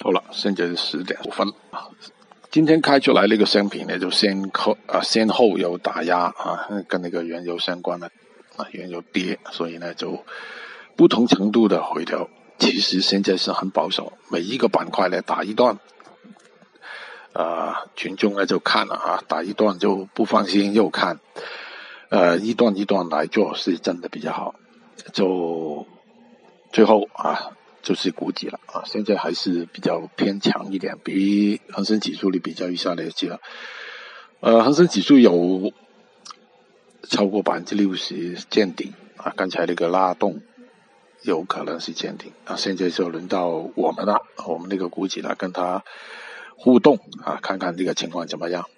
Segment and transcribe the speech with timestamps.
[0.00, 1.88] 好了，现在是十点五分啊。
[2.50, 8.10] 今天开出来那个商品呢，就先后啊先后有打压啊，跟那个原油相关的
[8.56, 10.22] 啊，原油跌，所以呢就
[10.96, 12.28] 不同程度的回调。
[12.58, 15.78] 其实现在是很保守，每一个板块呢打一段，
[17.32, 21.18] 啊，群众呢就看了啊，打一段就不放心又看，
[22.10, 24.54] 呃，一段一段来做是真的比较好。
[25.12, 25.86] 就
[26.70, 27.52] 最后啊。
[27.86, 33.38] 就是股指了啊，现在还是比较偏强一点，比恒生指数里比较一下来讲，
[34.40, 35.72] 呃，恒生指数有
[37.08, 40.42] 超过百分之六十见顶啊，刚才那个拉动
[41.22, 43.46] 有可能是见顶啊，现在就轮到
[43.76, 45.84] 我们了，我们那个股指了，跟它
[46.56, 48.68] 互动啊，看看这个情况怎么样。